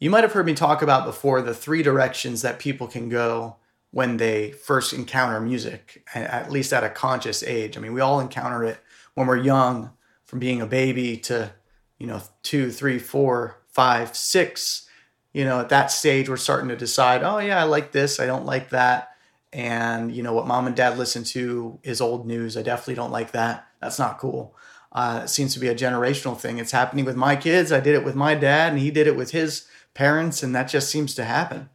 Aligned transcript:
You 0.00 0.10
might 0.10 0.22
have 0.24 0.32
heard 0.32 0.46
me 0.46 0.54
talk 0.54 0.80
about 0.82 1.04
before 1.04 1.42
the 1.42 1.54
three 1.54 1.82
directions 1.82 2.42
that 2.42 2.58
people 2.58 2.86
can 2.86 3.08
go 3.08 3.56
when 3.90 4.18
they 4.18 4.52
first 4.52 4.92
encounter 4.92 5.40
music, 5.40 6.04
at 6.14 6.52
least 6.52 6.72
at 6.72 6.84
a 6.84 6.90
conscious 6.90 7.42
age. 7.42 7.76
I 7.76 7.80
mean, 7.80 7.94
we 7.94 8.00
all 8.00 8.20
encounter 8.20 8.62
it 8.64 8.78
when 9.14 9.26
we're 9.26 9.36
young, 9.36 9.90
from 10.24 10.38
being 10.38 10.60
a 10.60 10.66
baby 10.66 11.16
to, 11.16 11.50
you 11.98 12.06
know, 12.06 12.20
two, 12.42 12.70
three, 12.70 12.98
four, 12.98 13.56
five, 13.66 14.14
six. 14.14 14.86
You 15.32 15.44
know, 15.44 15.60
at 15.60 15.70
that 15.70 15.90
stage, 15.90 16.28
we're 16.28 16.36
starting 16.36 16.68
to 16.68 16.76
decide, 16.76 17.22
oh, 17.22 17.38
yeah, 17.38 17.60
I 17.60 17.64
like 17.64 17.92
this, 17.92 18.20
I 18.20 18.26
don't 18.26 18.44
like 18.46 18.70
that. 18.70 19.10
And, 19.52 20.14
you 20.14 20.22
know, 20.22 20.34
what 20.34 20.46
mom 20.46 20.66
and 20.66 20.76
dad 20.76 20.98
listen 20.98 21.24
to 21.24 21.78
is 21.82 22.02
old 22.02 22.26
news. 22.26 22.56
I 22.56 22.62
definitely 22.62 22.96
don't 22.96 23.10
like 23.10 23.32
that. 23.32 23.66
That's 23.80 23.98
not 23.98 24.18
cool. 24.18 24.54
Uh, 24.90 25.22
it 25.24 25.28
seems 25.28 25.52
to 25.54 25.60
be 25.60 25.68
a 25.68 25.74
generational 25.74 26.38
thing. 26.38 26.58
It's 26.58 26.72
happening 26.72 27.04
with 27.04 27.16
my 27.16 27.36
kids. 27.36 27.72
I 27.72 27.80
did 27.80 27.94
it 27.94 28.04
with 28.04 28.14
my 28.14 28.34
dad, 28.34 28.72
and 28.72 28.80
he 28.80 28.90
did 28.90 29.06
it 29.06 29.16
with 29.16 29.32
his 29.32 29.66
parents, 29.94 30.42
and 30.42 30.54
that 30.54 30.68
just 30.68 30.90
seems 30.90 31.14
to 31.16 31.24
happen. 31.24 31.68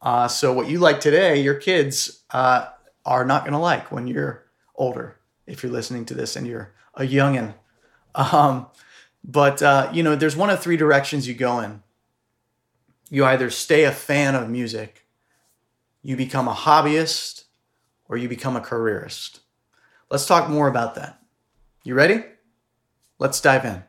Uh, 0.00 0.28
so 0.28 0.52
what 0.52 0.68
you 0.68 0.78
like 0.78 1.00
today, 1.00 1.40
your 1.40 1.54
kids 1.54 2.22
uh, 2.30 2.66
are 3.04 3.24
not 3.24 3.42
going 3.42 3.54
to 3.54 3.58
like 3.58 3.90
when 3.90 4.06
you're 4.06 4.44
older. 4.76 5.16
If 5.46 5.62
you're 5.62 5.72
listening 5.72 6.04
to 6.06 6.14
this 6.14 6.36
and 6.36 6.46
you're 6.46 6.72
a 6.94 7.02
youngin, 7.02 7.54
um, 8.14 8.66
but 9.22 9.62
uh, 9.62 9.90
you 9.92 10.02
know, 10.02 10.16
there's 10.16 10.36
one 10.36 10.50
of 10.50 10.62
three 10.62 10.76
directions 10.76 11.26
you 11.28 11.34
go 11.34 11.60
in. 11.60 11.82
You 13.10 13.24
either 13.24 13.50
stay 13.50 13.84
a 13.84 13.92
fan 13.92 14.34
of 14.34 14.48
music, 14.48 15.06
you 16.02 16.16
become 16.16 16.48
a 16.48 16.54
hobbyist, 16.54 17.44
or 18.08 18.16
you 18.16 18.28
become 18.28 18.56
a 18.56 18.60
careerist. 18.60 19.40
Let's 20.10 20.26
talk 20.26 20.48
more 20.48 20.68
about 20.68 20.94
that. 20.94 21.20
You 21.82 21.94
ready? 21.94 22.24
Let's 23.20 23.40
dive 23.40 23.64
in. 23.64 23.84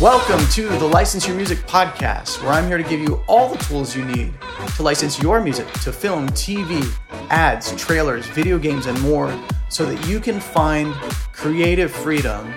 Welcome 0.00 0.46
to 0.52 0.68
the 0.78 0.88
License 0.92 1.26
Your 1.26 1.36
Music 1.36 1.58
podcast, 1.66 2.40
where 2.44 2.52
I'm 2.52 2.68
here 2.68 2.76
to 2.76 2.84
give 2.84 3.00
you 3.00 3.20
all 3.26 3.48
the 3.48 3.58
tools 3.64 3.96
you 3.96 4.04
need 4.04 4.32
to 4.76 4.84
license 4.84 5.20
your 5.20 5.40
music 5.40 5.66
to 5.80 5.92
film, 5.92 6.28
TV, 6.28 6.88
ads, 7.30 7.74
trailers, 7.74 8.24
video 8.26 8.56
games, 8.56 8.86
and 8.86 9.00
more 9.02 9.36
so 9.68 9.84
that 9.84 10.06
you 10.06 10.20
can 10.20 10.38
find 10.38 10.94
creative 11.32 11.90
freedom 11.90 12.54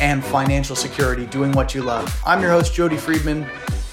and 0.00 0.24
financial 0.24 0.74
security 0.74 1.26
doing 1.26 1.52
what 1.52 1.76
you 1.76 1.82
love. 1.82 2.12
I'm 2.26 2.42
your 2.42 2.50
host, 2.50 2.74
Jody 2.74 2.96
Friedman. 2.96 3.46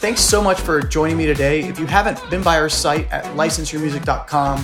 Thanks 0.06 0.22
so 0.22 0.40
much 0.40 0.62
for 0.62 0.82
joining 0.82 1.18
me 1.18 1.26
today. 1.26 1.62
If 1.62 1.80
you 1.80 1.88
haven't 1.88 2.30
been 2.30 2.44
by 2.44 2.60
our 2.60 2.70
site 2.70 3.12
at 3.12 3.26
licenseyourmusic.com, 3.36 4.64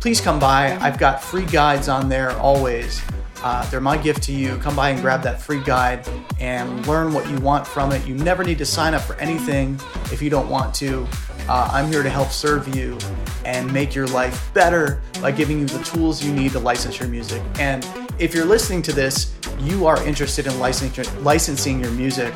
please 0.00 0.20
come 0.20 0.40
by. 0.40 0.76
I've 0.78 0.98
got 0.98 1.22
free 1.22 1.44
guides 1.44 1.88
on 1.88 2.08
there 2.08 2.32
always 2.38 3.00
uh, 3.44 3.68
they're 3.70 3.80
my 3.80 3.96
gift 3.96 4.22
to 4.24 4.32
you. 4.32 4.56
Come 4.58 4.76
by 4.76 4.90
and 4.90 5.00
grab 5.00 5.22
that 5.22 5.40
free 5.40 5.60
guide 5.62 6.08
and 6.40 6.86
learn 6.86 7.12
what 7.12 7.28
you 7.28 7.38
want 7.38 7.66
from 7.66 7.92
it. 7.92 8.06
You 8.06 8.14
never 8.14 8.44
need 8.44 8.58
to 8.58 8.66
sign 8.66 8.94
up 8.94 9.02
for 9.02 9.14
anything 9.16 9.78
if 10.12 10.22
you 10.22 10.30
don't 10.30 10.48
want 10.48 10.74
to. 10.76 11.06
Uh, 11.48 11.68
I'm 11.72 11.90
here 11.90 12.02
to 12.02 12.10
help 12.10 12.30
serve 12.30 12.74
you 12.74 12.98
and 13.44 13.72
make 13.72 13.94
your 13.94 14.06
life 14.08 14.52
better 14.54 15.02
by 15.20 15.32
giving 15.32 15.58
you 15.58 15.66
the 15.66 15.82
tools 15.82 16.24
you 16.24 16.32
need 16.32 16.52
to 16.52 16.60
license 16.60 17.00
your 17.00 17.08
music. 17.08 17.42
And 17.58 17.86
if 18.18 18.32
you're 18.32 18.44
listening 18.44 18.82
to 18.82 18.92
this, 18.92 19.34
you 19.60 19.86
are 19.86 20.04
interested 20.06 20.46
in 20.46 20.58
licensing, 20.60 21.24
licensing 21.24 21.80
your 21.80 21.90
music 21.92 22.34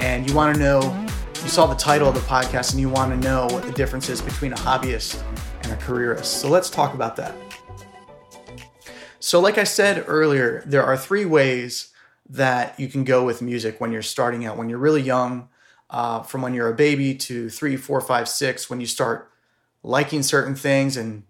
and 0.00 0.28
you 0.28 0.34
want 0.34 0.54
to 0.54 0.60
know, 0.60 0.80
you 1.42 1.48
saw 1.48 1.66
the 1.66 1.74
title 1.74 2.08
of 2.08 2.14
the 2.14 2.20
podcast 2.20 2.70
and 2.72 2.80
you 2.80 2.88
want 2.88 3.10
to 3.10 3.28
know 3.28 3.46
what 3.46 3.64
the 3.64 3.72
difference 3.72 4.08
is 4.08 4.20
between 4.20 4.52
a 4.52 4.56
hobbyist 4.56 5.20
and 5.64 5.72
a 5.72 5.76
careerist. 5.76 6.40
So 6.40 6.48
let's 6.48 6.70
talk 6.70 6.94
about 6.94 7.16
that. 7.16 7.34
So, 9.18 9.40
like 9.40 9.58
I 9.58 9.64
said 9.64 10.04
earlier, 10.06 10.62
there 10.66 10.84
are 10.84 10.96
three 10.96 11.24
ways 11.24 11.92
that 12.28 12.78
you 12.78 12.88
can 12.88 13.04
go 13.04 13.24
with 13.24 13.42
music 13.42 13.80
when 13.80 13.92
you're 13.92 14.02
starting 14.02 14.46
out, 14.46 14.56
when 14.56 14.68
you're 14.68 14.78
really 14.78 15.02
young, 15.02 15.48
uh, 15.90 16.22
from 16.22 16.42
when 16.42 16.54
you're 16.54 16.70
a 16.70 16.74
baby 16.74 17.14
to 17.14 17.50
three, 17.50 17.76
four, 17.76 18.00
five, 18.00 18.28
six, 18.28 18.70
when 18.70 18.80
you 18.80 18.86
start 18.86 19.30
liking 19.82 20.22
certain 20.22 20.54
things 20.54 20.96
and 20.96 21.24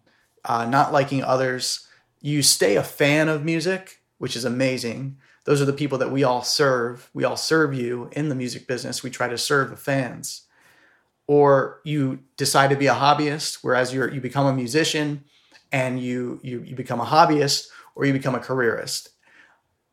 uh, 0.44 0.64
not 0.64 0.92
liking 0.92 1.22
others. 1.22 1.86
You 2.20 2.42
stay 2.42 2.76
a 2.76 2.82
fan 2.82 3.28
of 3.28 3.44
music, 3.44 4.02
which 4.18 4.36
is 4.36 4.44
amazing. 4.44 5.16
Those 5.44 5.60
are 5.60 5.66
the 5.66 5.72
people 5.72 5.98
that 5.98 6.12
we 6.12 6.22
all 6.24 6.42
serve. 6.42 7.10
We 7.14 7.24
all 7.24 7.36
serve 7.36 7.74
you 7.74 8.08
in 8.12 8.28
the 8.28 8.34
music 8.34 8.66
business. 8.66 9.02
We 9.02 9.10
try 9.10 9.28
to 9.28 9.38
serve 9.38 9.70
the 9.70 9.76
fans. 9.76 10.42
Or 11.26 11.80
you 11.84 12.20
decide 12.36 12.70
to 12.70 12.76
be 12.76 12.86
a 12.86 12.94
hobbyist, 12.94 13.58
whereas 13.62 13.92
you 13.92 14.08
you 14.08 14.20
become 14.20 14.46
a 14.46 14.52
musician 14.52 15.24
and 15.70 16.00
you, 16.00 16.40
you 16.42 16.62
you 16.62 16.76
become 16.76 17.00
a 17.00 17.06
hobbyist 17.06 17.68
or 17.94 18.04
you 18.04 18.12
become 18.12 18.34
a 18.34 18.40
careerist. 18.40 19.10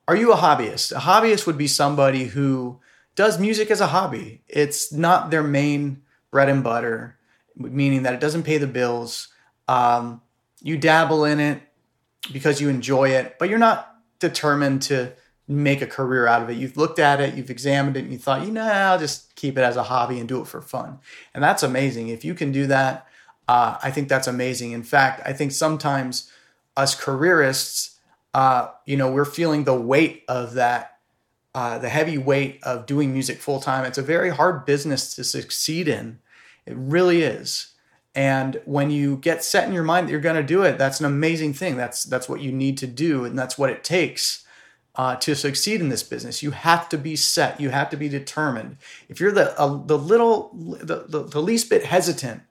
Are 0.07 0.15
you 0.15 0.33
a 0.33 0.37
hobbyist? 0.37 0.91
A 0.91 0.99
hobbyist 1.01 1.45
would 1.45 1.57
be 1.57 1.67
somebody 1.67 2.25
who 2.25 2.79
does 3.15 3.39
music 3.39 3.69
as 3.69 3.81
a 3.81 3.87
hobby. 3.87 4.41
It's 4.47 4.91
not 4.91 5.29
their 5.29 5.43
main 5.43 6.01
bread 6.31 6.49
and 6.49 6.63
butter, 6.63 7.17
meaning 7.55 8.03
that 8.03 8.13
it 8.13 8.19
doesn't 8.19 8.43
pay 8.43 8.57
the 8.57 8.67
bills. 8.67 9.27
Um, 9.67 10.21
you 10.61 10.77
dabble 10.77 11.25
in 11.25 11.39
it 11.39 11.61
because 12.31 12.59
you 12.59 12.69
enjoy 12.69 13.09
it, 13.09 13.37
but 13.39 13.49
you're 13.49 13.59
not 13.59 13.95
determined 14.19 14.81
to 14.83 15.13
make 15.49 15.81
a 15.81 15.87
career 15.87 16.27
out 16.27 16.43
of 16.43 16.49
it. 16.49 16.57
You've 16.57 16.77
looked 16.77 16.99
at 16.99 17.19
it, 17.19 17.33
you've 17.33 17.49
examined 17.49 17.97
it, 17.97 18.03
and 18.03 18.11
you 18.11 18.19
thought, 18.19 18.45
you 18.45 18.51
know, 18.51 18.61
I'll 18.61 18.99
just 18.99 19.35
keep 19.35 19.57
it 19.57 19.61
as 19.61 19.75
a 19.75 19.83
hobby 19.83 20.19
and 20.19 20.29
do 20.29 20.39
it 20.39 20.47
for 20.47 20.61
fun. 20.61 20.99
And 21.33 21.43
that's 21.43 21.63
amazing. 21.63 22.09
If 22.09 22.23
you 22.23 22.35
can 22.35 22.51
do 22.51 22.67
that, 22.67 23.07
uh, 23.47 23.77
I 23.81 23.89
think 23.89 24.09
that's 24.09 24.27
amazing. 24.27 24.73
In 24.73 24.83
fact, 24.83 25.21
I 25.25 25.33
think 25.33 25.51
sometimes 25.51 26.31
us 26.77 26.93
careerists, 26.93 27.97
uh, 28.35 28.67
you 28.85 28.95
know, 28.95 29.11
we're 29.11 29.25
feeling 29.25 29.63
the 29.63 29.73
weight 29.73 30.23
of 30.27 30.53
that, 30.53 30.99
uh, 31.55 31.79
the 31.79 31.89
heavy 31.89 32.19
weight 32.19 32.59
of 32.61 32.85
doing 32.85 33.11
music 33.11 33.39
full 33.39 33.59
time. 33.59 33.85
It's 33.85 33.97
a 33.97 34.03
very 34.03 34.29
hard 34.29 34.65
business 34.65 35.15
to 35.15 35.23
succeed 35.23 35.87
in. 35.87 36.19
It 36.67 36.75
really 36.77 37.23
is. 37.23 37.73
And 38.13 38.61
when 38.65 38.91
you 38.91 39.17
get 39.17 39.43
set 39.43 39.67
in 39.67 39.73
your 39.73 39.83
mind 39.83 40.07
that 40.07 40.11
you're 40.11 40.21
going 40.21 40.35
to 40.35 40.43
do 40.43 40.61
it, 40.61 40.77
that's 40.77 40.99
an 40.99 41.07
amazing 41.07 41.53
thing. 41.53 41.75
That's 41.75 42.03
that's 42.03 42.29
what 42.29 42.41
you 42.41 42.51
need 42.51 42.77
to 42.79 42.87
do, 42.87 43.23
and 43.23 43.37
that's 43.37 43.57
what 43.57 43.69
it 43.69 43.83
takes 43.83 44.45
uh, 44.99 45.15
to 45.15 45.33
succeed 45.33 45.79
in 45.79 45.87
this 45.87 46.03
business. 46.03 46.43
You 46.43 46.51
have 46.51 46.89
to 46.89 46.97
be 46.97 47.15
set. 47.15 47.61
You 47.61 47.69
have 47.69 47.89
to 47.91 47.95
be 47.95 48.09
determined. 48.09 48.75
If 49.07 49.21
you're 49.21 49.31
the 49.31 49.57
uh, 49.57 49.81
the 49.85 49.97
little 49.97 50.51
the, 50.53 51.05
the, 51.07 51.23
the 51.23 51.41
least 51.41 51.69
bit 51.69 51.85
hesitant, 51.85 52.41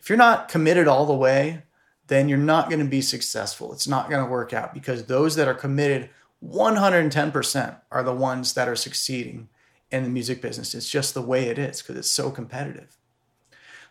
if 0.00 0.08
you're 0.08 0.16
not 0.16 0.48
committed 0.48 0.88
all 0.88 1.04
the 1.04 1.12
way, 1.12 1.64
then 2.06 2.30
you're 2.30 2.38
not 2.38 2.70
going 2.70 2.78
to 2.78 2.88
be 2.88 3.02
successful. 3.02 3.74
It's 3.74 3.86
not 3.86 4.08
going 4.08 4.24
to 4.24 4.30
work 4.30 4.54
out 4.54 4.72
because 4.72 5.04
those 5.04 5.34
that 5.34 5.48
are 5.48 5.54
committed 5.54 6.08
110% 6.42 7.76
are 7.90 8.02
the 8.02 8.14
ones 8.14 8.54
that 8.54 8.68
are 8.68 8.76
succeeding 8.76 9.50
in 9.90 10.02
the 10.02 10.08
music 10.08 10.40
business. 10.40 10.74
It's 10.74 10.88
just 10.88 11.12
the 11.12 11.20
way 11.20 11.48
it 11.48 11.58
is 11.58 11.82
because 11.82 11.98
it's 11.98 12.10
so 12.10 12.30
competitive. 12.30 12.96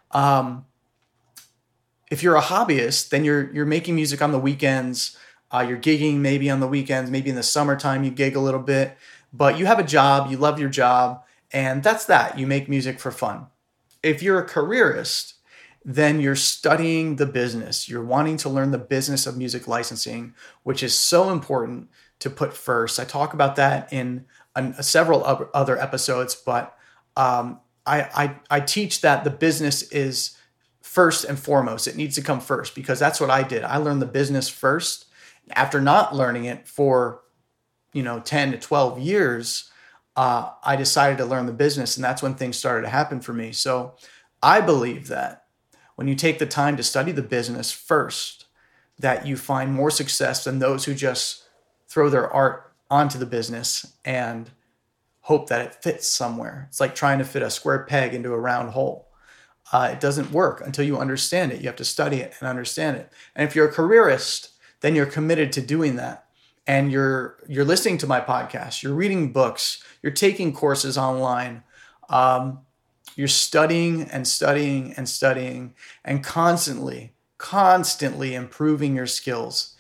Um, 0.09 0.66
if 2.09 2.23
you're 2.23 2.35
a 2.35 2.41
hobbyist, 2.41 3.09
then 3.09 3.23
you're 3.23 3.53
you're 3.53 3.67
making 3.67 3.94
music 3.94 4.23
on 4.23 4.31
the 4.31 4.40
weekends. 4.40 5.16
Uh, 5.51 5.66
you're 5.67 5.78
gigging 5.78 6.17
maybe 6.17 6.50
on 6.50 6.59
the 6.59 6.67
weekends, 6.67 7.12
maybe 7.12 7.29
in 7.29 7.35
the 7.35 7.44
summertime 7.44 8.03
you 8.03 8.12
gig 8.12 8.35
a 8.35 8.39
little 8.39 8.59
bit, 8.59 8.97
but 9.34 9.57
you 9.57 9.66
have 9.66 9.79
a 9.79 9.84
job, 9.84 10.31
you 10.31 10.38
love 10.38 10.59
your 10.59 10.69
job, 10.69 11.23
and 11.51 11.84
that's 11.84 12.06
that. 12.06 12.39
You 12.39 12.47
make 12.47 12.69
music 12.69 13.00
for 13.00 13.12
fun. 13.12 13.47
If 14.01 14.23
you're 14.23 14.40
a 14.40 14.45
careerist, 14.45 15.35
then 15.84 16.19
you're 16.19 16.35
studying 16.35 17.16
the 17.16 17.25
business. 17.25 17.90
You're 17.90 18.03
wanting 18.03 18.38
to 18.38 18.50
learn 18.50 18.72
the 18.72 18.78
business 18.78 19.25
of 19.25 19.38
music 19.38 19.67
licensing, 19.67 20.34
which 20.63 20.84
is 20.84 20.97
so 20.97 21.31
important 21.31 21.90
to 22.19 22.29
put 22.29 22.53
first. 22.53 23.00
I 23.00 23.03
talk 23.03 23.34
about 23.34 23.56
that 23.56 23.91
in 23.91 24.25
an, 24.56 24.81
several 24.81 25.23
other 25.53 25.79
episodes, 25.79 26.35
but 26.35 26.78
um, 27.17 27.59
I, 27.85 28.01
I, 28.01 28.35
I 28.50 28.59
teach 28.59 29.01
that 29.01 29.23
the 29.23 29.31
business 29.31 29.81
is 29.91 30.38
first 30.81 31.25
and 31.25 31.40
foremost. 31.40 31.88
It 31.88 31.95
needs 31.95 32.16
to 32.16 32.22
come 32.22 32.40
first 32.40 32.75
because 32.75 33.00
that's 33.00 33.19
what 33.19 33.29
I 33.29 33.44
did. 33.44 33.63
I 33.63 33.78
learned 33.78 34.01
the 34.01 34.07
business 34.07 34.50
first. 34.50 35.06
After 35.56 35.81
not 35.81 36.16
learning 36.16 36.45
it 36.45 36.67
for 36.67 37.22
you 37.93 38.03
know 38.03 38.20
10 38.20 38.52
to 38.52 38.58
12 38.58 38.99
years, 38.99 39.70
uh, 40.16 40.52
I 40.64 40.76
decided 40.76 41.17
to 41.20 41.26
learn 41.26 41.46
the 41.46 41.53
business, 41.53 41.97
and 41.97 42.03
that's 42.03 42.22
when 42.22 42.35
things 42.35 42.58
started 42.58 42.84
to 42.84 42.90
happen 42.90 43.22
for 43.22 43.34
me. 43.34 43.52
So 43.52 43.96
I 44.41 44.61
believe 44.61 45.08
that 45.08 45.46
when 45.96 46.08
you 46.08 46.16
take 46.16 46.40
the 46.40 46.46
time 46.46 46.78
to 46.78 46.84
study 46.84 47.11
the 47.11 47.22
business 47.22 47.72
first, 47.72 48.46
that 48.99 49.26
you 49.26 49.37
find 49.37 49.73
more 49.73 49.91
success 49.91 50.43
than 50.43 50.59
those 50.59 50.85
who 50.85 50.93
just 50.93 51.43
throw 51.87 52.09
their 52.09 52.31
art 52.31 52.73
onto 52.90 53.17
the 53.17 53.26
business 53.26 53.93
and 54.05 54.52
hope 55.22 55.47
that 55.49 55.61
it 55.61 55.76
fits 55.76 56.08
somewhere. 56.08 56.67
It's 56.70 56.79
like 56.79 56.96
trying 56.96 57.20
to 57.20 57.26
fit 57.26 57.41
a 57.41 57.49
square 57.49 57.85
peg 57.85 58.14
into 58.14 58.34
a 58.34 58.40
round 58.40 58.72
hole. 58.72 59.09
Uh, 59.72 59.90
it 59.93 59.99
doesn't 59.99 60.31
work 60.31 60.61
until 60.66 60.85
you 60.85 60.97
understand 60.97 61.52
it. 61.52 61.61
You 61.61 61.67
have 61.67 61.78
to 61.78 61.85
study 61.85 62.17
it 62.17 62.34
and 62.40 62.49
understand 62.49 62.97
it. 62.97 63.11
And 63.35 63.47
if 63.47 63.55
you're 63.55 63.70
a 63.70 63.72
careerist, 63.72 64.51
then 64.81 64.95
you're 64.95 65.05
committed 65.05 65.51
to 65.53 65.61
doing 65.61 65.95
that. 65.95 66.25
And 66.67 66.91
you're 66.91 67.37
you're 67.47 67.66
listening 67.66 67.97
to 67.99 68.07
my 68.07 68.22
podcast. 68.22 68.83
You're 68.83 68.93
reading 68.93 69.31
books. 69.31 69.83
You're 70.03 70.11
taking 70.11 70.53
courses 70.53 70.97
online. 70.97 71.63
Um, 72.09 72.59
you're 73.16 73.28
studying 73.28 74.03
and 74.03 74.28
studying 74.28 74.93
and 74.93 75.09
studying 75.09 75.73
and 76.05 76.23
constantly, 76.23 77.13
constantly 77.37 78.35
improving 78.35 78.95
your 78.95 79.07
skills. 79.07 79.75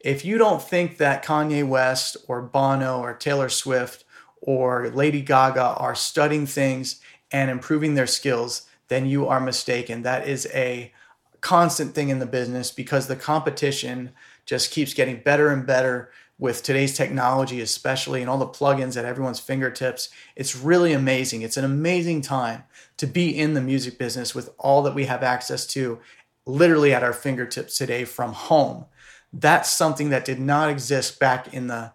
if 0.00 0.24
you 0.24 0.38
don't 0.38 0.62
think 0.62 0.98
that 0.98 1.24
Kanye 1.24 1.66
West 1.66 2.16
or 2.28 2.40
Bono 2.40 3.00
or 3.00 3.12
Taylor 3.12 3.48
Swift 3.48 4.04
or 4.40 4.88
Lady 4.90 5.20
Gaga 5.20 5.74
are 5.78 5.96
studying 5.96 6.46
things 6.46 7.00
and 7.32 7.50
improving 7.50 7.94
their 7.94 8.06
skills, 8.06 8.68
then 8.86 9.06
you 9.06 9.26
are 9.26 9.40
mistaken. 9.40 10.02
That 10.02 10.28
is 10.28 10.46
a 10.54 10.92
constant 11.40 11.94
thing 11.94 12.08
in 12.08 12.20
the 12.20 12.26
business 12.26 12.70
because 12.70 13.08
the 13.08 13.16
competition 13.16 14.12
just 14.46 14.70
keeps 14.70 14.94
getting 14.94 15.20
better 15.20 15.50
and 15.50 15.66
better 15.66 16.10
with 16.38 16.62
today's 16.62 16.96
technology, 16.96 17.60
especially 17.60 18.20
and 18.20 18.30
all 18.30 18.38
the 18.38 18.46
plugins 18.46 18.96
at 18.96 19.04
everyone's 19.04 19.40
fingertips. 19.40 20.10
It's 20.34 20.56
really 20.56 20.92
amazing. 20.92 21.42
It's 21.42 21.56
an 21.56 21.64
amazing 21.64 22.22
time 22.22 22.64
to 22.98 23.06
be 23.06 23.36
in 23.36 23.54
the 23.54 23.60
music 23.60 23.98
business 23.98 24.34
with 24.34 24.50
all 24.58 24.82
that 24.82 24.94
we 24.94 25.06
have 25.06 25.22
access 25.22 25.66
to 25.68 25.98
literally 26.44 26.94
at 26.94 27.02
our 27.02 27.12
fingertips 27.12 27.76
today 27.76 28.04
from 28.04 28.32
home. 28.32 28.84
That's 29.32 29.70
something 29.70 30.10
that 30.10 30.24
did 30.24 30.38
not 30.38 30.70
exist 30.70 31.18
back 31.18 31.52
in 31.52 31.66
the 31.66 31.92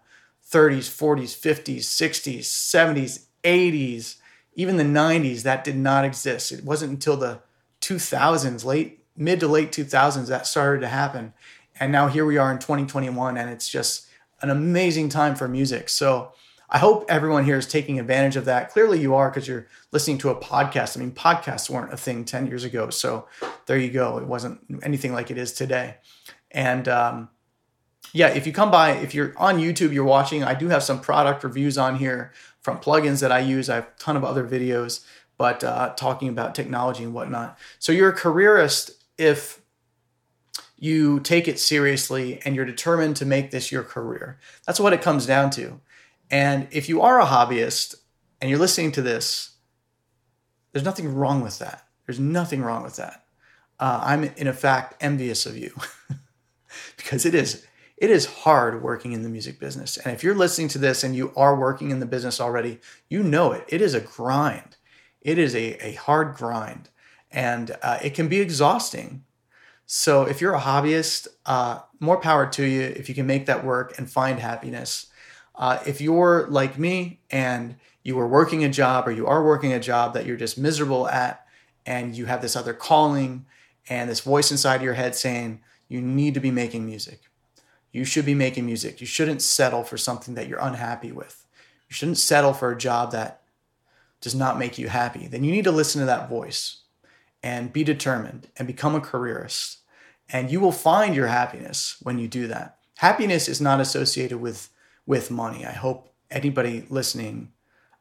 30s, 0.50 0.90
40s, 0.90 1.34
50s, 1.38 1.80
60s, 1.80 2.40
70s, 2.40 3.26
80s, 3.42 4.16
even 4.54 4.76
the 4.76 4.84
90s. 4.84 5.42
That 5.42 5.64
did 5.64 5.76
not 5.76 6.04
exist. 6.04 6.52
It 6.52 6.64
wasn't 6.64 6.92
until 6.92 7.16
the 7.16 7.40
2000s, 7.80 8.64
late, 8.64 9.04
mid 9.16 9.40
to 9.40 9.48
late 9.48 9.72
2000s, 9.72 10.28
that 10.28 10.46
started 10.46 10.80
to 10.80 10.88
happen. 10.88 11.32
And 11.80 11.92
now 11.92 12.08
here 12.08 12.24
we 12.24 12.38
are 12.38 12.52
in 12.52 12.58
2021, 12.58 13.36
and 13.36 13.50
it's 13.50 13.68
just 13.68 14.06
an 14.40 14.50
amazing 14.50 15.08
time 15.08 15.34
for 15.34 15.48
music. 15.48 15.88
So 15.88 16.32
I 16.68 16.78
hope 16.78 17.04
everyone 17.08 17.44
here 17.44 17.58
is 17.58 17.66
taking 17.66 17.98
advantage 17.98 18.36
of 18.36 18.44
that. 18.46 18.70
Clearly, 18.70 19.00
you 19.00 19.14
are 19.14 19.30
because 19.30 19.46
you're 19.46 19.66
listening 19.92 20.18
to 20.18 20.30
a 20.30 20.34
podcast. 20.34 20.96
I 20.96 21.00
mean, 21.00 21.12
podcasts 21.12 21.68
weren't 21.68 21.92
a 21.92 21.96
thing 21.96 22.24
10 22.24 22.46
years 22.46 22.64
ago. 22.64 22.90
So 22.90 23.26
there 23.66 23.78
you 23.78 23.90
go. 23.90 24.18
It 24.18 24.26
wasn't 24.26 24.60
anything 24.82 25.12
like 25.12 25.30
it 25.30 25.38
is 25.38 25.52
today. 25.52 25.96
And 26.50 26.88
um, 26.88 27.28
yeah, 28.12 28.28
if 28.28 28.46
you 28.46 28.52
come 28.52 28.70
by, 28.70 28.92
if 28.92 29.14
you're 29.14 29.32
on 29.36 29.58
YouTube, 29.58 29.92
you're 29.92 30.04
watching, 30.04 30.44
I 30.44 30.54
do 30.54 30.68
have 30.68 30.82
some 30.82 31.00
product 31.00 31.44
reviews 31.44 31.78
on 31.78 31.96
here 31.96 32.32
from 32.60 32.78
plugins 32.78 33.20
that 33.20 33.32
I 33.32 33.40
use. 33.40 33.70
I 33.70 33.76
have 33.76 33.84
a 33.84 33.98
ton 33.98 34.16
of 34.16 34.24
other 34.24 34.46
videos, 34.46 35.04
but 35.38 35.64
uh, 35.64 35.94
talking 35.96 36.28
about 36.28 36.54
technology 36.54 37.04
and 37.04 37.14
whatnot. 37.14 37.58
So 37.78 37.92
you're 37.92 38.10
a 38.10 38.14
careerist 38.14 38.92
if 39.18 39.61
you 40.82 41.20
take 41.20 41.46
it 41.46 41.60
seriously 41.60 42.40
and 42.44 42.56
you're 42.56 42.64
determined 42.64 43.14
to 43.14 43.24
make 43.24 43.52
this 43.52 43.70
your 43.70 43.84
career. 43.84 44.40
That's 44.66 44.80
what 44.80 44.92
it 44.92 45.00
comes 45.00 45.26
down 45.26 45.50
to. 45.50 45.80
And 46.28 46.66
if 46.72 46.88
you 46.88 47.02
are 47.02 47.20
a 47.20 47.24
hobbyist 47.24 47.94
and 48.40 48.50
you're 48.50 48.58
listening 48.58 48.90
to 48.92 49.02
this, 49.02 49.50
there's 50.72 50.84
nothing 50.84 51.14
wrong 51.14 51.40
with 51.40 51.60
that. 51.60 51.86
There's 52.04 52.18
nothing 52.18 52.62
wrong 52.62 52.82
with 52.82 52.96
that. 52.96 53.26
Uh, 53.78 54.00
I'm 54.02 54.24
in 54.24 54.48
a 54.48 54.52
fact 54.52 55.00
envious 55.00 55.46
of 55.46 55.56
you 55.56 55.72
because 56.96 57.24
it 57.24 57.36
is 57.36 57.64
it 57.96 58.10
is 58.10 58.26
hard 58.26 58.82
working 58.82 59.12
in 59.12 59.22
the 59.22 59.28
music 59.28 59.60
business. 59.60 59.98
And 59.98 60.12
if 60.12 60.24
you're 60.24 60.34
listening 60.34 60.66
to 60.68 60.78
this 60.78 61.04
and 61.04 61.14
you 61.14 61.32
are 61.36 61.54
working 61.54 61.92
in 61.92 62.00
the 62.00 62.06
business 62.06 62.40
already, 62.40 62.80
you 63.08 63.22
know 63.22 63.52
it. 63.52 63.64
It 63.68 63.80
is 63.80 63.94
a 63.94 64.00
grind. 64.00 64.78
It 65.20 65.38
is 65.38 65.54
a, 65.54 65.76
a 65.86 65.92
hard 65.92 66.34
grind, 66.34 66.88
and 67.30 67.76
uh, 67.82 68.00
it 68.02 68.14
can 68.14 68.26
be 68.26 68.40
exhausting. 68.40 69.22
So 69.94 70.22
if 70.22 70.40
you're 70.40 70.54
a 70.54 70.60
hobbyist, 70.60 71.28
uh, 71.44 71.80
more 72.00 72.16
power 72.16 72.46
to 72.46 72.64
you 72.64 72.80
if 72.80 73.10
you 73.10 73.14
can 73.14 73.26
make 73.26 73.44
that 73.44 73.62
work 73.62 73.98
and 73.98 74.10
find 74.10 74.38
happiness. 74.38 75.08
Uh, 75.54 75.80
if 75.84 76.00
you're 76.00 76.46
like 76.48 76.78
me 76.78 77.20
and 77.30 77.76
you 78.02 78.18
are 78.18 78.26
working 78.26 78.64
a 78.64 78.70
job 78.70 79.06
or 79.06 79.10
you 79.10 79.26
are 79.26 79.44
working 79.44 79.74
a 79.74 79.78
job 79.78 80.14
that 80.14 80.24
you're 80.24 80.38
just 80.38 80.56
miserable 80.56 81.06
at, 81.08 81.44
and 81.84 82.16
you 82.16 82.24
have 82.24 82.40
this 82.40 82.56
other 82.56 82.72
calling 82.72 83.44
and 83.86 84.08
this 84.08 84.20
voice 84.20 84.50
inside 84.50 84.80
your 84.80 84.94
head 84.94 85.14
saying, 85.14 85.60
you 85.88 86.00
need 86.00 86.32
to 86.32 86.40
be 86.40 86.50
making 86.50 86.86
music. 86.86 87.20
You 87.92 88.06
should 88.06 88.24
be 88.24 88.34
making 88.34 88.64
music. 88.64 88.98
You 88.98 89.06
shouldn't 89.06 89.42
settle 89.42 89.84
for 89.84 89.98
something 89.98 90.34
that 90.36 90.48
you're 90.48 90.58
unhappy 90.58 91.12
with. 91.12 91.46
You 91.90 91.94
shouldn't 91.94 92.16
settle 92.16 92.54
for 92.54 92.72
a 92.72 92.78
job 92.78 93.12
that 93.12 93.42
does 94.22 94.34
not 94.34 94.58
make 94.58 94.78
you 94.78 94.88
happy. 94.88 95.26
Then 95.26 95.44
you 95.44 95.52
need 95.52 95.64
to 95.64 95.70
listen 95.70 96.00
to 96.00 96.06
that 96.06 96.30
voice 96.30 96.78
and 97.42 97.74
be 97.74 97.84
determined 97.84 98.48
and 98.56 98.66
become 98.66 98.94
a 98.94 99.00
careerist. 99.00 99.80
And 100.32 100.50
you 100.50 100.58
will 100.60 100.72
find 100.72 101.14
your 101.14 101.26
happiness 101.28 101.96
when 102.02 102.18
you 102.18 102.26
do 102.26 102.48
that. 102.48 102.78
Happiness 102.96 103.48
is 103.48 103.60
not 103.60 103.80
associated 103.80 104.38
with 104.40 104.70
with 105.06 105.30
money. 105.30 105.66
I 105.66 105.72
hope 105.72 106.12
anybody 106.30 106.86
listening 106.88 107.52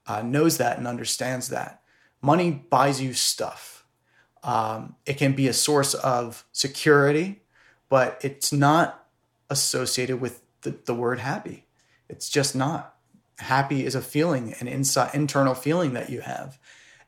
uh, 0.07 0.21
knows 0.21 0.57
that 0.57 0.77
and 0.77 0.87
understands 0.87 1.49
that. 1.49 1.81
Money 2.21 2.51
buys 2.51 3.01
you 3.01 3.13
stuff. 3.13 3.85
Um, 4.43 4.95
it 5.05 5.15
can 5.15 5.33
be 5.33 5.47
a 5.47 5.53
source 5.53 5.93
of 5.93 6.45
security, 6.51 7.41
but 7.89 8.19
it's 8.23 8.53
not 8.53 9.07
associated 9.49 10.21
with 10.21 10.41
the, 10.61 10.75
the 10.85 10.93
word 10.93 11.19
happy. 11.19 11.65
It's 12.07 12.29
just 12.29 12.55
not. 12.55 12.95
Happy 13.39 13.85
is 13.85 13.95
a 13.95 14.01
feeling, 14.01 14.53
an 14.59 14.67
inside, 14.67 15.11
internal 15.13 15.55
feeling 15.55 15.93
that 15.93 16.09
you 16.09 16.21
have. 16.21 16.59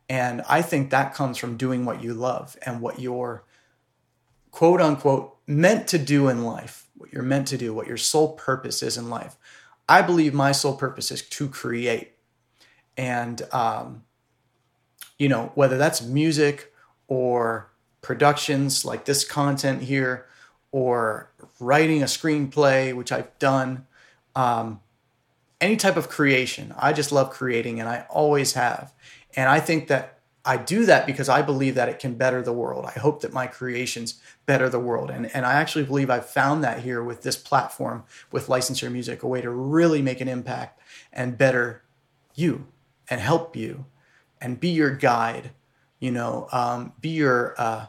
And 0.09 0.41
I 0.49 0.61
think 0.61 0.89
that 0.89 1.13
comes 1.13 1.37
from 1.37 1.57
doing 1.57 1.85
what 1.85 2.03
you 2.03 2.13
love 2.13 2.57
and 2.65 2.81
what 2.81 2.99
you're 2.99 3.43
quote 4.53 4.79
unquote 4.79 5.35
meant 5.47 5.87
to 5.89 5.97
do 5.97 6.29
in 6.29 6.45
life, 6.45 6.85
what 6.95 7.11
you're 7.11 7.23
meant 7.23 7.47
to 7.47 7.57
do, 7.57 7.73
what 7.73 7.87
your 7.87 7.97
sole 7.97 8.33
purpose 8.33 8.83
is 8.83 8.95
in 8.95 9.09
life. 9.09 9.35
I 9.89 10.03
believe 10.03 10.33
my 10.33 10.51
sole 10.53 10.77
purpose 10.77 11.11
is 11.11 11.23
to 11.23 11.49
create. 11.49 12.13
And, 12.95 13.41
um, 13.51 14.03
you 15.17 15.27
know, 15.27 15.51
whether 15.55 15.77
that's 15.77 16.03
music 16.03 16.71
or 17.07 17.71
productions 18.03 18.85
like 18.85 19.05
this 19.05 19.25
content 19.25 19.81
here, 19.81 20.27
or 20.71 21.31
writing 21.59 22.01
a 22.01 22.07
screenplay, 22.07 22.95
which 22.95 23.11
I've 23.11 23.37
done, 23.39 23.85
um, 24.35 24.81
any 25.61 25.77
type 25.77 25.97
of 25.97 26.09
creation. 26.09 26.73
I 26.77 26.93
just 26.93 27.11
love 27.11 27.29
creating 27.29 27.79
and 27.79 27.87
I 27.87 28.05
always 28.09 28.53
have. 28.53 28.93
And 29.35 29.49
I 29.49 29.59
think 29.59 29.87
that 29.87 30.19
I 30.45 30.57
do 30.57 30.85
that 30.85 31.05
because 31.05 31.29
I 31.29 31.41
believe 31.41 31.75
that 31.75 31.87
it 31.87 31.99
can 31.99 32.15
better 32.15 32.41
the 32.41 32.51
world. 32.51 32.85
I 32.85 32.99
hope 32.99 33.21
that 33.21 33.31
my 33.31 33.47
creations 33.47 34.21
better 34.45 34.67
the 34.67 34.79
world. 34.79 35.09
And, 35.09 35.33
and 35.33 35.45
I 35.45 35.53
actually 35.53 35.85
believe 35.85 36.09
I've 36.09 36.29
found 36.29 36.63
that 36.63 36.79
here 36.81 37.01
with 37.01 37.21
this 37.21 37.37
platform, 37.37 38.03
with 38.31 38.49
License 38.49 38.81
Your 38.81 38.91
Music, 38.91 39.23
a 39.23 39.27
way 39.27 39.41
to 39.41 39.49
really 39.49 40.01
make 40.01 40.19
an 40.19 40.27
impact 40.27 40.81
and 41.13 41.37
better 41.37 41.83
you 42.35 42.67
and 43.09 43.21
help 43.21 43.55
you 43.55 43.85
and 44.41 44.59
be 44.59 44.69
your 44.69 44.91
guide, 44.91 45.51
you 45.99 46.11
know, 46.11 46.49
um, 46.51 46.91
be 46.99 47.09
your, 47.09 47.55
uh, 47.57 47.85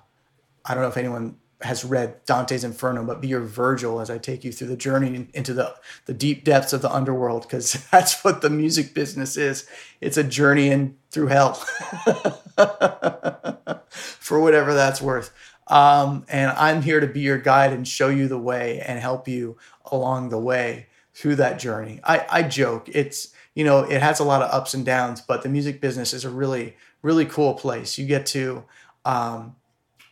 I 0.65 0.75
don't 0.75 0.83
know 0.83 0.89
if 0.89 0.97
anyone 0.97 1.37
has 1.64 1.84
read 1.84 2.25
Dante's 2.25 2.64
Inferno, 2.64 3.05
but 3.05 3.20
be 3.20 3.28
your 3.28 3.40
Virgil 3.40 4.00
as 4.00 4.11
I 4.11 4.19
take 4.19 4.44
you 4.44 4.52
through 4.52 4.69
the 4.69 4.76
journey 4.76 5.28
into 5.34 5.52
the, 5.55 5.75
the 6.06 6.14
deep 6.14 6.44
depths 6.44 6.72
of 6.72 6.82
the 6.82 6.93
underworld, 6.93 7.43
because 7.43 7.72
that's 7.90 8.23
what 8.23 8.42
the 8.42 8.50
music 8.50 8.94
business 8.94 9.37
is. 9.37 9.66
It's 10.00 10.16
a 10.16 10.25
journey 10.25 10.68
in 10.68 10.97
through 11.11 11.28
hell, 11.28 11.54
for 13.90 14.40
whatever 14.40 14.75
that's 14.75 15.00
worth. 15.02 15.33
Um, 15.66 16.26
and 16.28 16.50
I'm 16.52 16.83
here 16.83 17.00
to 17.00 17.06
be 17.06 17.21
your 17.21 17.38
guide 17.38 17.73
and 17.73 17.88
show 17.88 18.09
you 18.09 18.28
the 18.28 18.38
way 18.38 18.80
and 18.80 19.00
help 19.00 19.26
you 19.26 19.56
along 19.90 20.28
the 20.28 20.38
way 20.38 20.88
through 21.14 21.37
that 21.37 21.59
journey. 21.59 22.00
I, 22.04 22.26
I 22.28 22.42
joke, 22.42 22.88
it's, 22.92 23.33
you 23.54 23.64
know, 23.64 23.80
it 23.80 24.02
has 24.02 24.21
a 24.21 24.25
lot 24.25 24.42
of 24.42 24.50
ups 24.50 24.75
and 24.75 24.85
downs, 24.85 25.21
but 25.21 25.42
the 25.42 25.49
music 25.49 25.80
business 25.80 26.12
is 26.12 26.25
a 26.25 26.30
really, 26.30 26.76
really 27.02 27.25
cool 27.25 27.54
place. 27.54 27.97
You 27.97 28.06
get 28.06 28.26
to, 28.26 28.64
um, 29.04 29.56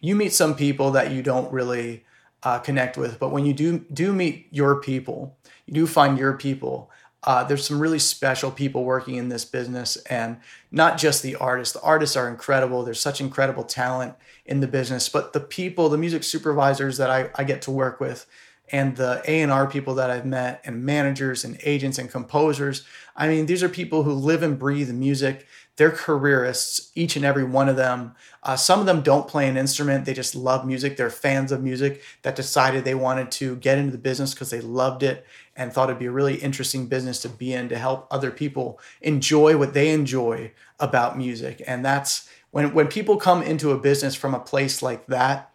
you 0.02 0.14
meet 0.16 0.34
some 0.34 0.54
people 0.54 0.90
that 0.90 1.12
you 1.12 1.22
don't 1.22 1.50
really 1.50 2.04
uh, 2.42 2.58
connect 2.58 2.98
with, 2.98 3.18
but 3.18 3.30
when 3.30 3.46
you 3.46 3.54
do 3.54 3.78
do 3.92 4.12
meet 4.12 4.48
your 4.50 4.80
people, 4.80 5.38
you 5.64 5.72
do 5.72 5.86
find 5.86 6.18
your 6.18 6.34
people. 6.34 6.90
Uh, 7.24 7.44
there's 7.44 7.64
some 7.64 7.78
really 7.78 8.00
special 8.00 8.50
people 8.50 8.82
working 8.82 9.14
in 9.14 9.28
this 9.28 9.44
business, 9.44 9.96
and 10.10 10.38
not 10.72 10.98
just 10.98 11.22
the 11.22 11.36
artists. 11.36 11.72
The 11.72 11.80
artists 11.82 12.16
are 12.16 12.28
incredible. 12.28 12.82
There's 12.82 13.00
such 13.00 13.20
incredible 13.20 13.62
talent 13.62 14.16
in 14.44 14.58
the 14.58 14.66
business, 14.66 15.08
but 15.08 15.32
the 15.32 15.40
people, 15.40 15.88
the 15.88 15.96
music 15.96 16.24
supervisors 16.24 16.96
that 16.96 17.10
I, 17.10 17.30
I 17.36 17.44
get 17.44 17.62
to 17.62 17.70
work 17.70 18.00
with, 18.00 18.26
and 18.72 18.96
the 18.96 19.22
A&R 19.26 19.66
people 19.66 19.94
that 19.96 20.10
I've 20.10 20.24
met 20.24 20.62
and 20.64 20.84
managers 20.84 21.44
and 21.44 21.58
agents 21.62 21.98
and 21.98 22.10
composers. 22.10 22.84
I 23.14 23.28
mean, 23.28 23.44
these 23.44 23.62
are 23.62 23.68
people 23.68 24.02
who 24.02 24.12
live 24.12 24.42
and 24.42 24.58
breathe 24.58 24.90
music. 24.90 25.46
They're 25.76 25.90
careerists, 25.90 26.90
each 26.94 27.14
and 27.14 27.24
every 27.24 27.44
one 27.44 27.68
of 27.68 27.76
them. 27.76 28.14
Uh, 28.42 28.56
some 28.56 28.80
of 28.80 28.86
them 28.86 29.02
don't 29.02 29.28
play 29.28 29.46
an 29.46 29.58
instrument. 29.58 30.06
They 30.06 30.14
just 30.14 30.34
love 30.34 30.66
music. 30.66 30.96
They're 30.96 31.10
fans 31.10 31.52
of 31.52 31.62
music 31.62 32.02
that 32.22 32.34
decided 32.34 32.84
they 32.84 32.94
wanted 32.94 33.30
to 33.32 33.56
get 33.56 33.78
into 33.78 33.92
the 33.92 33.98
business 33.98 34.32
because 34.32 34.50
they 34.50 34.60
loved 34.60 35.02
it 35.02 35.26
and 35.54 35.70
thought 35.70 35.90
it'd 35.90 35.98
be 35.98 36.06
a 36.06 36.10
really 36.10 36.36
interesting 36.36 36.86
business 36.86 37.20
to 37.20 37.28
be 37.28 37.52
in 37.52 37.68
to 37.68 37.78
help 37.78 38.06
other 38.10 38.30
people 38.30 38.80
enjoy 39.02 39.56
what 39.56 39.74
they 39.74 39.90
enjoy 39.90 40.50
about 40.80 41.18
music. 41.18 41.62
And 41.66 41.84
that's 41.84 42.28
when, 42.52 42.72
when 42.72 42.88
people 42.88 43.18
come 43.18 43.42
into 43.42 43.70
a 43.70 43.78
business 43.78 44.14
from 44.14 44.34
a 44.34 44.40
place 44.40 44.82
like 44.82 45.06
that, 45.06 45.50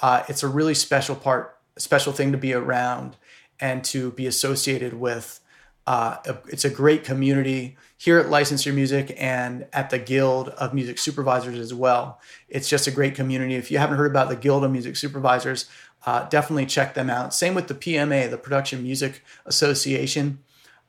uh, 0.00 0.22
it's 0.28 0.42
a 0.42 0.48
really 0.48 0.74
special 0.74 1.14
part 1.14 1.58
special 1.78 2.12
thing 2.12 2.32
to 2.32 2.38
be 2.38 2.52
around 2.52 3.16
and 3.60 3.84
to 3.84 4.10
be 4.12 4.26
associated 4.26 4.94
with. 4.94 5.40
Uh, 5.84 6.16
it's 6.46 6.64
a 6.64 6.70
great 6.70 7.02
community 7.02 7.76
here 7.96 8.18
at 8.18 8.28
License 8.28 8.64
Your 8.64 8.74
Music 8.74 9.14
and 9.18 9.66
at 9.72 9.90
the 9.90 9.98
Guild 9.98 10.50
of 10.50 10.72
Music 10.74 10.96
Supervisors 10.98 11.58
as 11.58 11.74
well. 11.74 12.20
It's 12.48 12.68
just 12.68 12.86
a 12.86 12.92
great 12.92 13.16
community. 13.16 13.56
If 13.56 13.70
you 13.70 13.78
haven't 13.78 13.96
heard 13.96 14.10
about 14.10 14.28
the 14.28 14.36
Guild 14.36 14.62
of 14.62 14.70
Music 14.70 14.94
Supervisors, 14.96 15.68
uh, 16.04 16.28
definitely 16.28 16.66
check 16.66 16.94
them 16.94 17.10
out. 17.10 17.34
Same 17.34 17.54
with 17.54 17.68
the 17.68 17.74
PMA, 17.74 18.30
the 18.30 18.38
Production 18.38 18.82
Music 18.82 19.22
Association. 19.46 20.38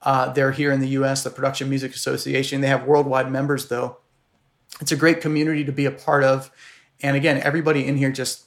Uh, 0.02 0.32
they're 0.34 0.52
here 0.52 0.72
in 0.72 0.80
the 0.80 0.90
US, 0.90 1.24
the 1.24 1.30
Production 1.30 1.70
Music 1.70 1.94
Association. 1.94 2.62
They 2.62 2.68
have 2.68 2.86
worldwide 2.86 3.32
members, 3.32 3.68
though. 3.68 3.98
It's 4.82 4.92
a 4.92 4.98
great 4.98 5.22
community 5.22 5.64
to 5.64 5.72
be 5.72 5.86
a 5.86 5.92
part 5.92 6.24
of. 6.24 6.52
And 7.02 7.16
again, 7.16 7.40
everybody 7.44 7.86
in 7.86 7.98
here 7.98 8.12
just, 8.12 8.46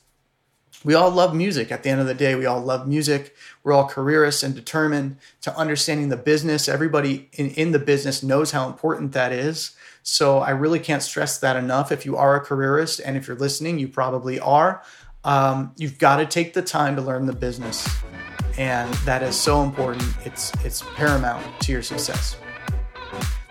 we 0.87 0.95
all 0.95 1.11
love 1.11 1.35
music 1.35 1.73
at 1.73 1.83
the 1.83 1.91
end 1.91 2.01
of 2.01 2.07
the 2.07 2.15
day. 2.15 2.37
We 2.37 2.47
all 2.47 2.61
love 2.61 2.87
music. 2.87 3.35
We're 3.65 3.73
all 3.73 3.89
careerists 3.89 4.45
and 4.45 4.55
determined 4.55 5.17
to 5.41 5.55
understanding 5.59 6.11
the 6.11 6.17
business. 6.17 6.69
Everybody 6.69 7.29
in, 7.33 7.51
in 7.51 7.73
the 7.73 7.81
business 7.81 8.23
knows 8.23 8.53
how 8.53 8.69
important 8.69 9.11
that 9.11 9.33
is. 9.33 9.75
So 10.05 10.39
I 10.39 10.51
really 10.51 10.79
can't 10.79 11.03
stress 11.03 11.39
that 11.41 11.57
enough. 11.57 11.91
If 11.91 12.07
you 12.07 12.17
are 12.17 12.37
a 12.37 12.41
careerist 12.41 13.01
and 13.05 13.17
if 13.17 13.27
you're 13.27 13.37
listening, 13.37 13.81
you 13.81 13.89
probably 13.89 14.39
are. 14.39 14.81
Um, 15.25 15.73
you've 15.77 15.99
got 15.99 16.19
to 16.19 16.27
take 16.27 16.55
the 16.55 16.63
time 16.63 16.95
to 16.95 17.03
learn 17.03 17.27
the 17.27 17.35
business 17.35 17.89
and 18.57 18.95
that 19.05 19.25
is 19.25 19.35
so 19.35 19.65
important. 19.65 20.05
It's 20.25 20.53
it's 20.65 20.83
paramount 20.95 21.45
to 21.63 21.73
your 21.73 21.83
success. 21.83 22.37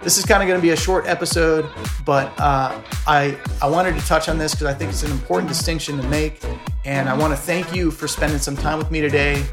This 0.02 0.18
is 0.18 0.26
kind 0.26 0.44
of 0.44 0.48
going 0.48 0.60
to 0.60 0.62
be 0.62 0.72
a 0.72 0.78
short 0.78 1.08
episode, 1.08 1.68
but 2.06 2.28
uh, 2.40 2.80
I 3.08 3.38
I 3.62 3.70
wanted 3.70 3.96
to 4.00 4.06
touch 4.06 4.30
on 4.30 4.38
this 4.38 4.54
because 4.54 4.68
I 4.68 4.74
think 4.74 4.92
it's 4.92 5.04
an 5.04 5.12
important 5.12 5.50
distinction 5.50 5.98
to 5.98 6.04
make, 6.10 6.42
and 6.84 7.10
I 7.10 7.18
want 7.18 7.34
to 7.34 7.38
thank 7.38 7.74
you 7.74 7.92
for 7.92 8.08
spending 8.08 8.40
some 8.40 8.56
time 8.56 8.78
with 8.78 8.92
me 8.92 9.02
today. 9.02 9.44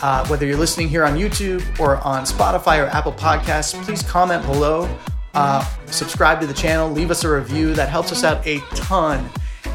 Uh, 0.00 0.26
whether 0.28 0.46
you're 0.46 0.58
listening 0.58 0.88
here 0.88 1.04
on 1.04 1.16
YouTube 1.16 1.62
or 1.80 1.96
on 1.98 2.24
Spotify 2.24 2.84
or 2.84 2.86
Apple 2.86 3.12
Podcasts, 3.12 3.80
please 3.84 4.02
comment 4.02 4.44
below. 4.46 4.88
Uh, 5.34 5.64
subscribe 5.86 6.40
to 6.40 6.46
the 6.46 6.54
channel, 6.54 6.90
leave 6.90 7.10
us 7.10 7.24
a 7.24 7.30
review. 7.30 7.74
That 7.74 7.88
helps 7.88 8.12
us 8.12 8.24
out 8.24 8.46
a 8.46 8.60
ton. 8.74 9.28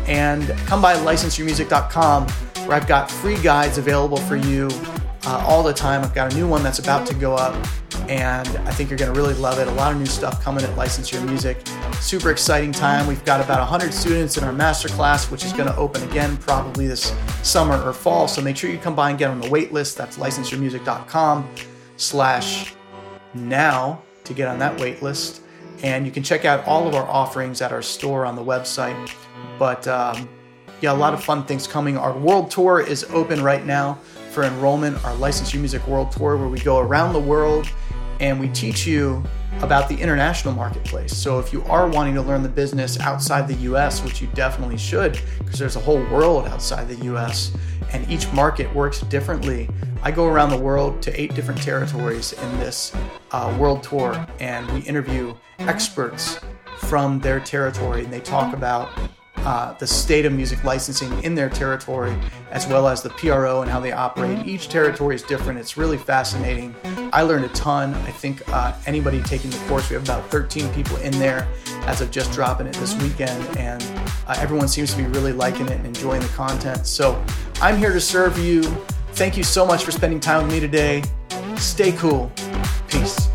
And 0.07 0.47
come 0.65 0.81
by 0.81 0.95
licenseyourmusic.com 0.95 2.27
where 2.67 2.77
I've 2.77 2.87
got 2.87 3.11
free 3.11 3.37
guides 3.41 3.77
available 3.77 4.17
for 4.17 4.35
you 4.35 4.69
uh, 5.25 5.43
all 5.47 5.63
the 5.63 5.73
time. 5.73 6.01
I've 6.01 6.15
got 6.15 6.33
a 6.33 6.35
new 6.35 6.47
one 6.47 6.63
that's 6.63 6.79
about 6.79 7.05
to 7.07 7.13
go 7.13 7.35
up, 7.35 7.55
and 8.09 8.47
I 8.67 8.71
think 8.71 8.89
you're 8.89 8.97
going 8.97 9.13
to 9.13 9.19
really 9.19 9.33
love 9.35 9.59
it. 9.59 9.67
A 9.67 9.71
lot 9.71 9.91
of 9.91 9.99
new 9.99 10.05
stuff 10.05 10.43
coming 10.43 10.63
at 10.63 10.75
License 10.75 11.11
Your 11.11 11.21
Music. 11.23 11.57
Super 11.95 12.31
exciting 12.31 12.71
time. 12.71 13.07
We've 13.07 13.23
got 13.25 13.41
about 13.41 13.59
100 13.59 13.93
students 13.93 14.37
in 14.37 14.43
our 14.43 14.53
masterclass, 14.53 15.31
which 15.31 15.45
is 15.45 15.53
going 15.53 15.67
to 15.67 15.75
open 15.75 16.03
again 16.09 16.37
probably 16.37 16.87
this 16.87 17.15
summer 17.43 17.81
or 17.81 17.93
fall. 17.93 18.27
So 18.27 18.41
make 18.41 18.57
sure 18.57 18.69
you 18.69 18.77
come 18.77 18.95
by 18.95 19.09
and 19.09 19.19
get 19.19 19.29
on 19.29 19.39
the 19.39 19.49
wait 19.49 19.71
list. 19.73 19.97
That's 19.97 20.17
licenseyourmusic.com 20.17 21.49
slash 21.97 22.73
now 23.33 24.01
to 24.23 24.33
get 24.33 24.47
on 24.47 24.59
that 24.59 24.79
wait 24.79 25.01
list. 25.01 25.41
And 25.81 26.05
you 26.05 26.11
can 26.11 26.23
check 26.23 26.45
out 26.45 26.65
all 26.65 26.87
of 26.87 26.95
our 26.95 27.07
offerings 27.07 27.61
at 27.61 27.71
our 27.71 27.81
store 27.81 28.25
on 28.25 28.35
the 28.35 28.43
website. 28.43 29.11
But 29.59 29.87
um, 29.87 30.29
yeah, 30.81 30.91
a 30.91 30.93
lot 30.93 31.13
of 31.13 31.23
fun 31.23 31.45
things 31.45 31.67
coming. 31.67 31.97
Our 31.97 32.17
world 32.17 32.51
tour 32.51 32.81
is 32.81 33.05
open 33.05 33.41
right 33.41 33.65
now 33.65 33.99
for 34.31 34.43
enrollment, 34.43 35.03
our 35.05 35.15
License 35.15 35.53
Your 35.53 35.61
Music 35.61 35.85
World 35.87 36.11
Tour, 36.11 36.37
where 36.37 36.49
we 36.49 36.59
go 36.59 36.79
around 36.79 37.13
the 37.13 37.19
world 37.19 37.69
and 38.23 38.39
we 38.39 38.47
teach 38.47 38.87
you 38.87 39.21
about 39.59 39.89
the 39.89 39.97
international 39.99 40.53
marketplace. 40.53 41.13
So 41.15 41.39
if 41.39 41.51
you 41.51 41.61
are 41.63 41.89
wanting 41.89 42.15
to 42.15 42.21
learn 42.21 42.41
the 42.41 42.47
business 42.47 42.97
outside 43.01 43.49
the 43.49 43.69
US, 43.71 44.01
which 44.01 44.21
you 44.21 44.27
definitely 44.27 44.77
should, 44.77 45.19
because 45.39 45.59
there's 45.59 45.75
a 45.75 45.81
whole 45.81 46.01
world 46.05 46.47
outside 46.47 46.87
the 46.87 46.95
US 47.13 47.51
and 47.91 48.09
each 48.09 48.31
market 48.31 48.73
works 48.73 49.01
differently. 49.01 49.69
I 50.03 50.11
go 50.11 50.25
around 50.27 50.51
the 50.51 50.57
world 50.57 51.01
to 51.01 51.21
eight 51.21 51.35
different 51.35 51.61
territories 51.61 52.31
in 52.31 52.59
this 52.59 52.95
uh, 53.31 53.53
world 53.59 53.83
tour 53.83 54.25
and 54.39 54.71
we 54.71 54.79
interview 54.79 55.35
experts 55.59 56.39
from 56.77 57.19
their 57.19 57.41
territory 57.41 58.05
and 58.05 58.13
they 58.13 58.21
talk 58.21 58.53
about 58.53 58.89
uh, 59.45 59.73
the 59.73 59.87
state 59.87 60.25
of 60.25 60.33
music 60.33 60.63
licensing 60.63 61.11
in 61.23 61.35
their 61.35 61.49
territory, 61.49 62.15
as 62.51 62.67
well 62.67 62.87
as 62.87 63.01
the 63.01 63.09
PRO 63.09 63.61
and 63.61 63.69
how 63.69 63.79
they 63.79 63.91
operate. 63.91 64.45
Each 64.47 64.69
territory 64.69 65.15
is 65.15 65.21
different. 65.23 65.59
It's 65.59 65.77
really 65.77 65.97
fascinating. 65.97 66.75
I 67.11 67.23
learned 67.23 67.45
a 67.45 67.49
ton. 67.49 67.93
I 67.93 68.11
think 68.11 68.41
uh, 68.49 68.73
anybody 68.85 69.21
taking 69.23 69.49
the 69.49 69.57
course, 69.67 69.89
we 69.89 69.95
have 69.95 70.03
about 70.03 70.29
13 70.29 70.73
people 70.73 70.97
in 70.97 71.11
there 71.19 71.47
as 71.85 72.01
of 72.01 72.11
just 72.11 72.31
dropping 72.31 72.67
it 72.67 72.75
this 72.75 72.95
weekend, 73.01 73.57
and 73.57 73.83
uh, 74.27 74.35
everyone 74.37 74.67
seems 74.67 74.91
to 74.91 74.97
be 74.97 75.07
really 75.07 75.33
liking 75.33 75.67
it 75.67 75.77
and 75.77 75.85
enjoying 75.85 76.21
the 76.21 76.27
content. 76.29 76.85
So 76.87 77.23
I'm 77.61 77.77
here 77.77 77.91
to 77.91 78.01
serve 78.01 78.37
you. 78.37 78.63
Thank 79.13 79.37
you 79.37 79.43
so 79.43 79.65
much 79.65 79.83
for 79.83 79.91
spending 79.91 80.19
time 80.19 80.43
with 80.43 80.53
me 80.53 80.59
today. 80.59 81.03
Stay 81.57 81.91
cool. 81.93 82.31
Peace. 82.87 83.32